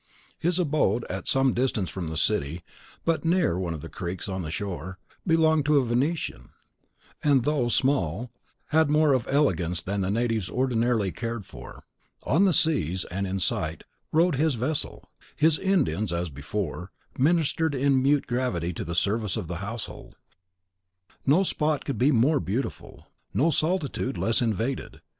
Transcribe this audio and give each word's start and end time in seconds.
His 0.39 0.57
abode, 0.57 1.05
at 1.11 1.27
some 1.27 1.53
distance 1.53 1.87
from 1.91 2.07
the 2.07 2.17
city, 2.17 2.63
but 3.05 3.23
near 3.23 3.59
one 3.59 3.75
of 3.75 3.83
the 3.83 3.87
creeks 3.87 4.27
on 4.27 4.41
the 4.41 4.49
shore, 4.49 4.97
belonged 5.27 5.65
to 5.67 5.77
a 5.77 5.85
Venetian, 5.85 6.49
and, 7.21 7.43
though 7.43 7.67
small, 7.69 8.31
had 8.69 8.89
more 8.89 9.13
of 9.13 9.27
elegance 9.29 9.79
than 9.83 10.01
the 10.01 10.09
natives 10.09 10.49
ordinarily 10.49 11.11
cared 11.11 11.45
for. 11.45 11.83
On 12.23 12.45
the 12.45 12.51
seas, 12.51 13.05
and 13.11 13.27
in 13.27 13.39
sight, 13.39 13.83
rode 14.11 14.37
his 14.37 14.55
vessel. 14.55 15.07
His 15.35 15.59
Indians, 15.59 16.11
as 16.11 16.31
before, 16.31 16.91
ministered 17.19 17.75
in 17.75 18.01
mute 18.01 18.25
gravity 18.25 18.73
to 18.73 18.83
the 18.83 18.95
service 18.95 19.37
of 19.37 19.47
the 19.47 19.57
household. 19.57 20.15
No 21.27 21.43
spot 21.43 21.85
could 21.85 21.99
be 21.99 22.11
more 22.11 22.39
beautiful, 22.39 23.05
no 23.35 23.51
solitude 23.51 24.17
less 24.17 24.41
invaded. 24.41 24.99